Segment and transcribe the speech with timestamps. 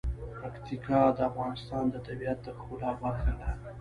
[0.41, 3.49] پکتیکا د افغانستان د طبیعت د ښکلا برخه ده.